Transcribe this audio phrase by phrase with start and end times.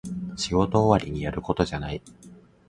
[0.35, 2.01] 仕事終わりにやることじゃない